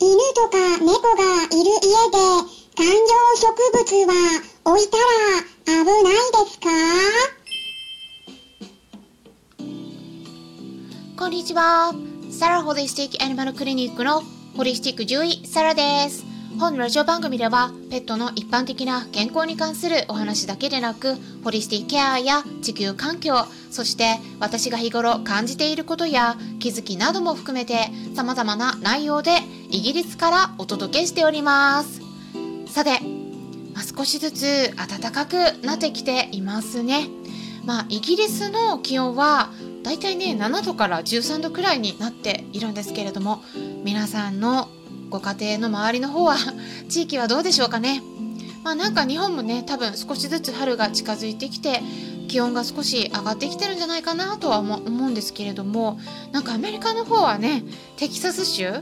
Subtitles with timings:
[0.00, 2.18] 犬とか猫がいる家で
[2.76, 4.14] 観葉植物は
[4.66, 6.68] 置いたら危ないですか？
[11.18, 11.92] こんにちは。
[12.30, 14.22] サラホリスティックアニマルクリニックの
[14.56, 16.27] ホリスティック獣医サラです。
[16.58, 21.14] 本ラジオ番組ではペットの一般的な健康に関するお話だけでなく
[21.44, 29.30] ホリスティケアや地球環境そして私が日頃感じていることや気づきなども含めて様々な内容で
[29.70, 32.00] イギリスからお届けしております。
[32.66, 32.98] さて、
[33.72, 37.08] まあ、少しずつ暖かくなってきていますね。
[37.64, 39.50] まあイギリスの気温は
[39.84, 43.42] だいたいね7度から13度くらいになっているんですけれども
[43.84, 44.68] 皆さんの
[45.08, 46.36] ご家庭の周りの方は
[46.88, 48.02] 地域はどうでしょうかね。
[48.64, 51.82] まあなんか日本もね多分少しずつ春が近づいてきて
[52.28, 55.98] 気温が少し上がってきてるんじゃないかなとは思うんですけれども
[56.32, 57.64] なんかアメリカの方はね
[57.96, 58.72] テキサス州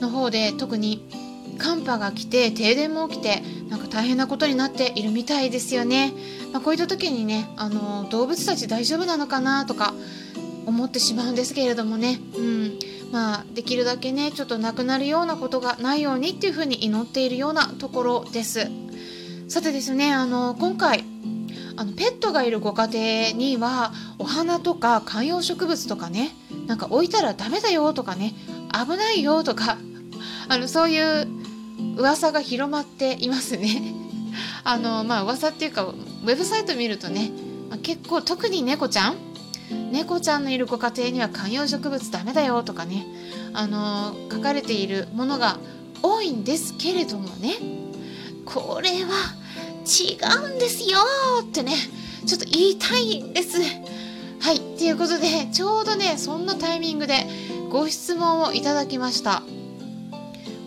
[0.00, 1.04] の方で特に
[1.58, 6.12] 寒波が来て停電も起きてなんか大変なことになっているみたいですよね、
[6.52, 9.94] まあ、こういった時にねあの動物たち大丈夫なのかなとか
[10.66, 12.78] 思ってしまうんですけれどもね、うん。
[13.14, 18.68] まあ、できるだけねちょっとなくなるようなことがないようにっていうふうに祈っているようなところです。
[19.46, 21.04] さてですねあの今回
[21.76, 26.34] あのペットがいるご家庭にはお花とか観葉植物とかね
[26.66, 28.32] なんか置いたらダメだよとかね
[28.72, 29.78] 危ないよとか
[30.48, 31.28] あのそういう
[31.96, 33.94] 噂が広まっていますね。
[34.64, 37.30] あのまあ噂っていうかウェブサイト見るとね、
[37.70, 39.16] まあ、結構特に猫ちゃん
[39.92, 43.06] 猫ちゃんのいるご家庭には観葉植物ダメだよとかね
[43.52, 45.58] あの書かれているものが
[46.02, 47.54] 多いんですけれどもね
[48.44, 49.34] これは
[49.84, 50.98] 違うんですよ
[51.42, 51.72] ってね
[52.26, 53.58] ちょっと言いたいんです。
[54.40, 57.26] はいということでちょうどねそんなタイミングで
[57.70, 59.42] ご質問をいただきました。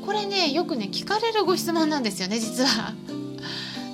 [0.06, 2.94] これねよくね聞かれるご質問なんですよね実は。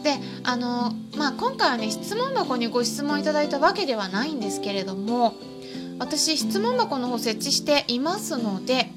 [0.03, 5.35] であのまあ今回はね質問箱にご質問いただいたわけではないんですけれども
[5.99, 8.91] 私質問箱の方設置していますので、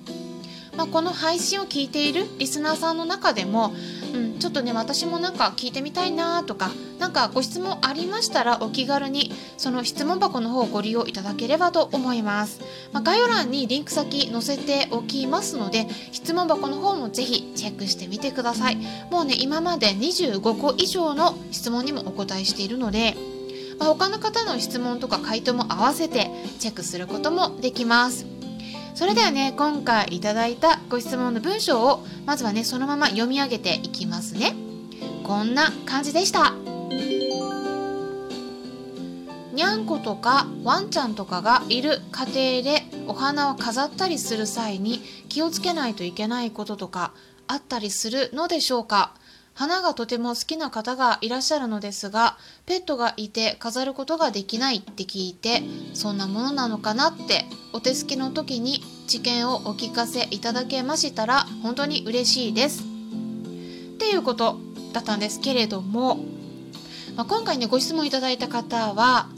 [0.76, 3.72] まあ、この配信を聞いているリスナーさんの中でも、
[4.14, 12.60] うん、ちょっとね私もなんか聞いてみたいなとか何かご質問ありましたらお気軽にその質問箱の方をご利用いただければと思います、
[12.92, 18.76] まあ、概要欄にリンク先載せておきますので質問箱の方もぜひチェックしてみてください。
[19.10, 23.16] もうね今まで25個以上の質問にもお答えしているので
[23.78, 28.26] まあ、他の方の質問とか回答も合わせてチェックすることもできます。
[28.94, 34.54] それではね今回いただいたご質問の文章をまずはねそのまま読み上げていきますね。
[35.22, 36.54] こんな感じでした。
[39.52, 45.00] にゃんことかワンちゃんとかがいる家庭でお花を飾ったりする際に
[45.30, 47.12] 気をつけないといけないこととか
[47.48, 49.14] あったりするのでしょうか？
[49.54, 52.36] 花がとても好きな方がいらっしゃるのですが
[52.66, 55.62] ペットがいて飾ることができないって聞いて
[55.94, 62.82] そんなものなのかなってお手すきの時に知見をお聞かせいただけましたら本当に嬉しいです。
[62.82, 62.84] っ
[63.98, 64.58] ていうこと
[64.92, 66.16] だったんですけれども、
[67.16, 69.30] まあ、今回ねご質問いただいた方は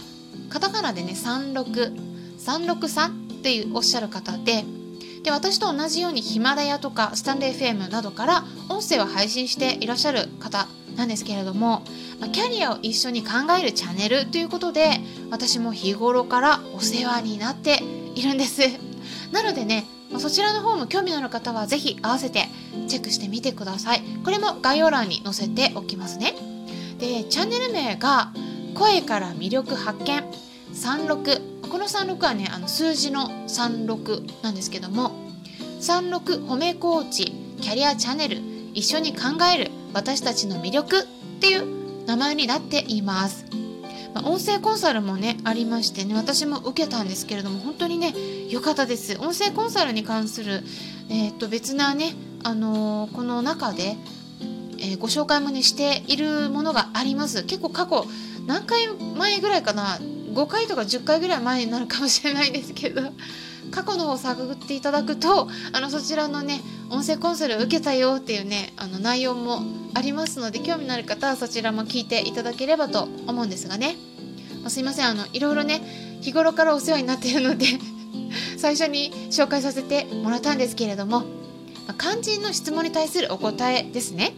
[0.50, 3.06] カタカナでね36363
[3.38, 4.64] っていうおっしゃる方で
[5.28, 11.82] で私と同じようにヒマラヤとかスタンレー FM などから音声を配信していらっしゃる方なんですけれども、
[12.32, 13.30] キャリアを一緒に考
[13.60, 14.88] えるチャンネルということで
[15.30, 17.82] 私も日頃からお世話になって
[18.14, 18.62] いるんです。
[19.30, 19.84] なのでね
[20.18, 22.48] そちらの方も興味のある方はぜひ合わせて
[22.88, 24.02] チェックしてみてください。
[24.24, 26.34] これも概要欄に載せておきますね。
[26.98, 28.32] でチャンネル名が
[28.74, 30.24] 声から魅力発見
[30.72, 35.12] 36この36はねあの数字の36なんですけども
[35.80, 38.38] 36褒めコーチキャリアチャンネル
[38.74, 41.04] 一緒に考える私たちの魅力っ
[41.40, 43.46] ていう名前になっています、
[44.14, 48.14] まあ、音声コンサルもねありましてね私も受けたんですけれども本当にね
[48.48, 49.18] 良かったです。
[49.18, 50.62] 音声コンサルに関する、
[51.10, 52.14] えー、っと別なね
[52.44, 53.96] あのー、この中で、
[54.78, 57.44] えー、ご紹介もねしているものがあります。
[57.44, 58.06] 結構過去
[58.46, 59.98] 何回前ぐらいかな
[60.38, 63.02] 5回とか10回ぐらい前になるかもしれないですけど
[63.72, 69.62] 過去の方を探っていただくとあのそちらのね音声コンサルを受けたよっていうねあの内容も
[69.94, 73.96] ありますので興味のある方はそちらも聞いていただければと思うんですがね、
[74.62, 77.66] まあ、すいませんあのいろいろね日頃からお世話になっているので
[78.56, 81.26] 最初に紹介させてもらったんですけれども、ま
[81.88, 84.34] あ、肝心の質問に対するお答えですね。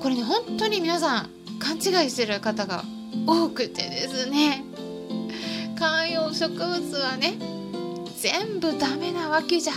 [0.00, 1.30] これね本当に皆さん
[1.60, 2.84] 勘違いしてる方が
[3.26, 4.64] 多くてですね
[5.82, 7.34] 観葉植物はね
[8.16, 9.72] 全部ダメなわけじゃ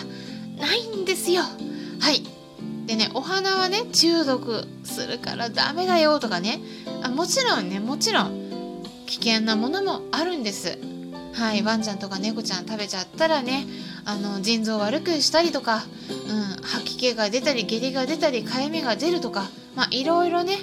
[0.56, 1.42] ないんですよ。
[1.42, 2.22] はい。
[2.86, 6.60] でねお花はね中毒するからダメだよとかね。
[7.02, 10.78] あもちろんねもちろん危険なものもあるんです。
[11.34, 11.64] はい。
[11.64, 13.66] ワンちゃんとか猫ちゃん食べちゃったらね
[14.06, 15.86] あの腎臓を悪くしたりとか、
[16.30, 20.58] うん、吐き気が出たり下痢が出たりかゆみが出るとかまあいろいろね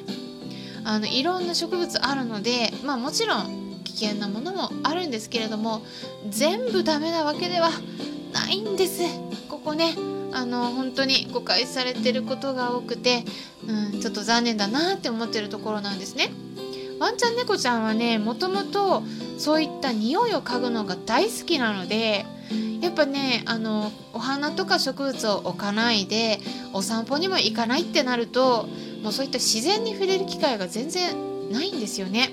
[0.84, 3.61] あのいろんな植物あるのでまあもちろん
[3.92, 5.82] 危険なものもあるんですけれども
[6.28, 7.70] 全部ダメなわけでは
[8.32, 9.02] ないんです
[9.48, 9.94] ここね
[10.32, 13.24] あの本当に誤解されてることが多くて、
[13.66, 16.30] うん、ちょっと残念だなって思ってるところなんですね。
[16.98, 19.02] ワンちゃん猫ちゃんはねもともと
[19.36, 22.24] そういった匂いを嗅ぐのが大好きなので
[22.80, 26.38] やっぱねあのお花とか植物を置かないで
[26.72, 28.68] お散歩にも行かないってなると
[29.02, 32.30] もうそういった自然に触れる機会が全然ないんですよね。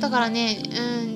[0.00, 0.62] だからね、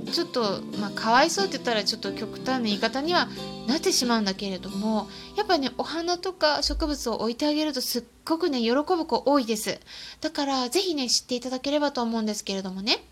[0.04, 3.28] うん、ちょっと、まあ、かわいそうって言ったらちょっと極端な言い方には
[3.66, 9.80] なってしまうんだけれどもやっぱねお花とか植物を置いてあげるとすっごくね喜ぶ子多いです。
[10.20, 13.04] だから是非ね知っていただければと思うんですけれどもね。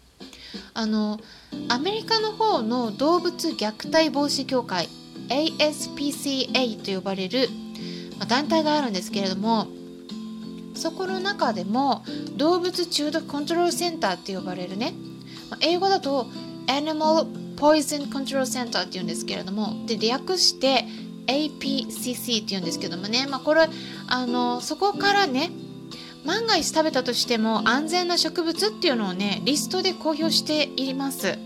[0.75, 1.21] あの
[1.69, 4.89] アメリカの方の動物虐待防止協会
[5.29, 7.49] ASPCA と呼ばれる、
[8.19, 9.69] ま、団体があるんですけれども
[10.75, 12.05] そこの中でも
[12.37, 14.95] 動物中毒コントロールセンターって呼ばれるね
[15.61, 16.27] 英語だと
[16.67, 17.27] Animal
[17.57, 20.85] Poison Control Center っていうんですけれどもで略して
[21.27, 23.69] APCC っていうんですけどもね、まあ、これ
[24.09, 25.51] あのそこからね
[26.25, 31.39] 万が一食べたとしても安全な植物っていうのをねリストで公表しています。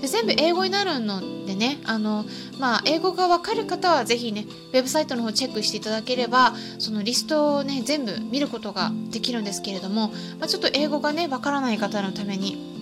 [0.00, 2.24] で全部英語になるのでねあの、
[2.58, 10.08] まあ、英語がわかる方はぜひねウェブサイトの方チェックしていただければそのリストをね全部見ることができるんですけれども、
[10.38, 12.73] まあ、ちょっと英語がねわからない方のために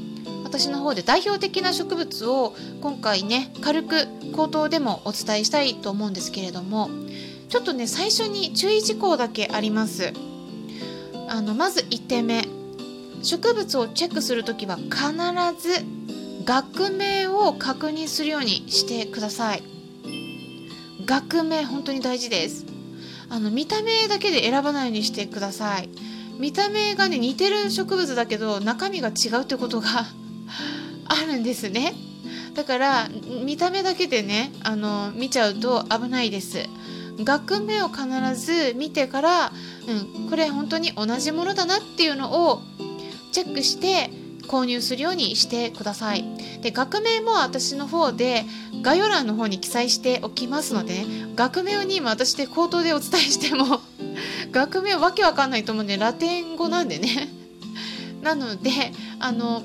[0.52, 6.90] 私の方で代表的な植物を今回ね軽く口頭でもお伝えしたいと思うんですけれども
[7.49, 10.12] ちょっとね最初に注意事項だけあります。
[11.31, 12.43] あのまず1点目。
[13.22, 14.93] 植物をチェックする時は必
[15.58, 15.84] ず
[16.44, 19.62] 学名を確認するようにしてください。
[21.06, 22.66] 学名本当に大事です。
[23.31, 25.88] あの見た目だけで選ばないようにしてください。
[26.38, 30.04] 見た目がね似てる植物だけど中身が違うってことが
[31.06, 31.94] あるんですね。
[32.54, 33.08] だから
[33.44, 36.69] 見た目だけでねあの見ちゃうと危ないです。
[37.19, 38.06] 学名を必
[38.37, 39.52] ず見てから、
[39.87, 42.62] うん、これ本当に同じものだなっていうのを
[43.32, 44.10] チェックして
[44.46, 46.25] 購入するようにしてください。
[46.60, 48.44] で学名も私の方で
[48.82, 51.04] 概要欄の方に記載しておきますので、ね、
[51.34, 53.81] 学名に今私で口頭でお伝えしても
[54.52, 57.28] 学名わけわかんないと思うんでラテン語なんでね。
[58.22, 58.70] なので
[59.19, 59.62] あの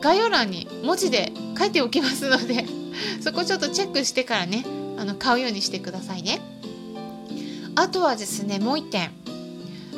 [0.00, 2.66] 概要欄に文字で書いておきますので
[3.20, 4.64] そこちょっとチェックしてからね
[4.98, 6.40] あの買うようにしてくださいね。
[7.76, 9.10] あとはですねもう1点。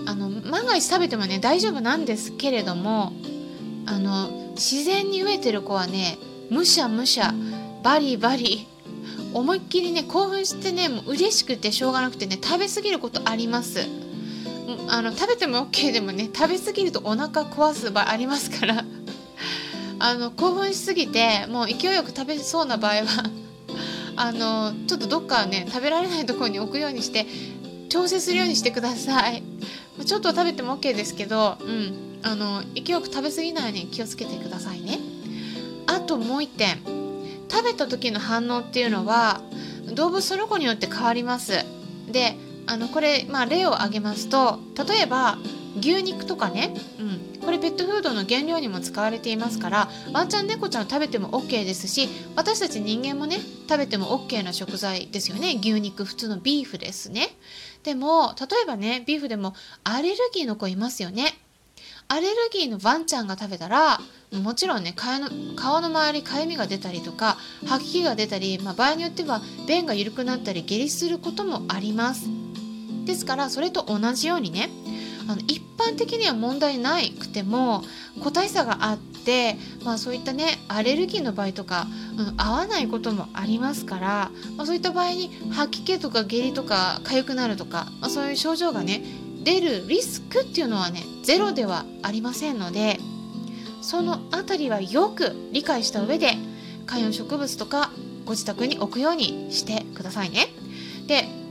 [0.04, 3.12] あの万が一食べてもね大丈夫なんですけれども
[3.86, 6.18] あの自然に飢えてる子はね
[6.50, 7.32] むしゃむしゃ
[7.84, 8.66] バリバリ
[9.32, 13.80] 思いっきりね興奮してねもう嬉しくてしょうがなくてね食べ過ぎることあります。
[14.88, 18.84] あの食べても OK でもね食べ過ぎるとお腹壊す場合ありますから。
[20.04, 23.30] あの興奮しすぎてもう勢いよく食べそうな場合は
[24.16, 27.24] あのちょっとどっかね食べられないところに置くようにして
[27.88, 29.44] 調整するようにしてください。
[30.04, 34.98] ちょっと食べても OK ですけど、うん、あの勢いよく食べ過ぎないように気をつけてくださいね。
[35.86, 36.78] あともう1点。
[37.48, 39.40] 食べた時の反応っていうのは
[39.94, 41.64] 動物その子によって変わります。
[42.10, 45.38] であのこれ、まあ、例を挙げますと例えば
[45.78, 55.58] 牛肉とかね、うん、これペットフードの原料にも使われていますからワンちゃん猫ちゃん食べても OK ですし私たち人間もね食べても OK な食材ですよね。
[55.60, 57.28] 牛肉普通のビーフですね。
[57.82, 61.34] でも例えばねビーフでもアレルギーの子いますよね。
[62.08, 64.00] アレルギーのワンちゃんが食べたら
[64.32, 72.26] もちろんね顔の顔の周りかゆみが出たりとか吐き気が出たり、まあ、場合によっては便が緩くなったり下痢することもあります。
[73.04, 74.68] ですからそれと同じようにね
[75.28, 77.82] あの一般的には問題なくても
[78.20, 81.86] 個体差があって、まあ、そういったねアレルギーの場合とか、
[82.18, 89.02] うん、合わないこともありますから、まあ、そういった場合に吐き気とか下痢とか痒くなるとか、まあ、そういう症状がね
[89.42, 92.98] 出るリスクっていうのはねゼロではありませんので
[93.80, 96.32] その辺りはよく理解した上で
[96.86, 97.90] 観葉植物とか
[98.24, 100.46] ご自宅に置くようにしてくださいね。
[101.08, 101.41] で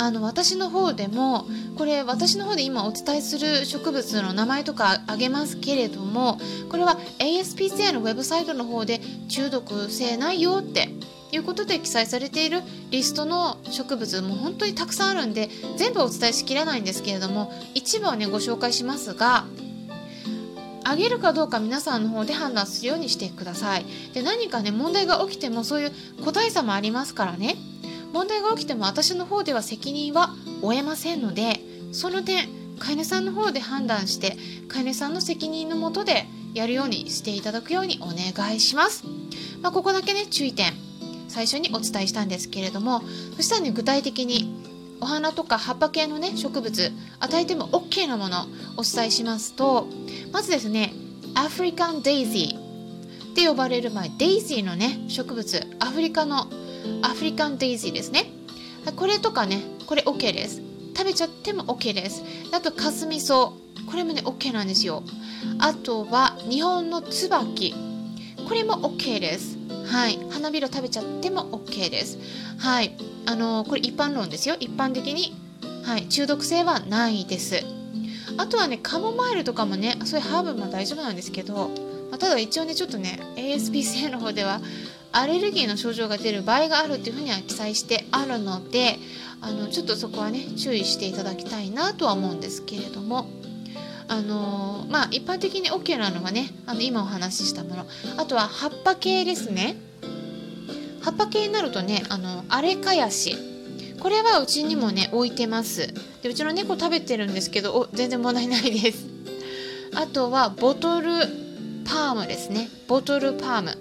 [0.00, 6.38] あの私の方でもこれ私の方で今お伝えする植物の名前とかあげますけれども
[6.70, 10.88] これは ASPCA のウェブサイトの方で中毒性ないよって
[11.32, 19.44] いうことで記載されているリストの植物も本当にたくさんあるんで全部お伝えしきれないんですけれども一部はねご紹介しますが
[20.82, 23.84] あげるかどうか皆さんの方で判断するようにしてください。
[24.14, 25.92] で何かね問題が起きてもそういう
[26.24, 27.56] 個体差もありますからね。
[28.12, 31.60] 問題が起きても私の方では責任は負えませんので
[31.92, 32.48] その点
[32.78, 34.36] 飼い主さんの方で判断して
[34.68, 39.04] 飼い主さんの責任のもとでやるようにしていただくようにお願いします、
[39.62, 40.72] まあ、ここだけね注意点
[41.28, 43.02] 最初にお伝えしたんですけれども
[43.36, 44.60] そしたらね具体的に
[45.00, 49.86] お花とか葉っぱ系のね植物与えても OK なものお伝えしますと
[50.32, 50.92] まずですね
[51.34, 56.48] アフリカンデイジーって呼ばれる前デイジーのね植物アフリカの
[57.02, 58.26] アフリカンデイジーですね。
[58.96, 60.62] これとかねこれ OK です。
[60.96, 62.22] 食べちゃっても OK です。
[62.52, 63.56] あとかすみそ
[63.88, 65.02] これもね OK なんですよ。
[65.58, 67.74] あとは日本の椿。
[68.46, 69.58] これも OK です。
[69.86, 70.18] はい。
[70.30, 72.18] 花びら食べちゃっても OK です。
[72.58, 72.96] はい。
[73.26, 74.56] あのー、これ一般論ですよ。
[74.58, 75.34] 一般的に。
[75.84, 76.08] はい。
[76.08, 77.64] 中毒性はないです。
[78.36, 81.68] あとはねカモマイルとかもねそういうハーブも大丈夫なんですけど、
[82.10, 84.60] まあ、ただ一応ねちょっとね ASPCA の方では
[85.12, 88.96] アレルギーの症状が出る場合があるっていうふうには記載してあるので
[89.40, 93.28] あのちょっとそこはね注意していただきたいなとは思うんですけれども
[94.08, 97.86] あの、まあ一般的に OK なのがねあの今お話ししたもの
[98.16, 99.76] あとは葉っぱ系ですね。
[101.02, 103.36] 葉っぱ系になるとねあのアレカヤシ。
[104.00, 105.92] これはうちにもね置いてます。
[106.22, 109.06] でうちの猫食べてるんですけどお全然問題ないです。
[109.94, 111.10] あとはボトル
[111.84, 112.68] パームですね。
[112.88, 113.78] ボトルパーム。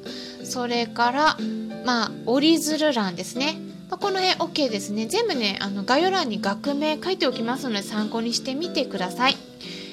[0.49, 1.37] それから
[1.85, 3.57] まあ折り鶴欄ですね、
[3.89, 5.05] ま、この辺 OK ですね。
[5.05, 9.37] 全部ねあの概要欄に学名書いておきますので参考にしてみてください、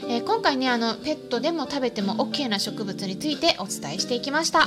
[0.09, 4.67] えー、今回ねあのペットでも食べても OK な植物についてお伝えしていきました。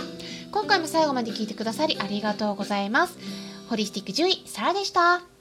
[0.52, 3.18] 今回も最後まで聞いてくださりありがとうございます。
[3.70, 5.39] ホリスティック獣医サラでした。